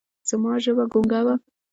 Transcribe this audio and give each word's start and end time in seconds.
زما 0.29 0.53
ژبه 0.63 0.85
ګونګه 0.91 1.21
وه 1.25 1.35
ـ 1.37 1.41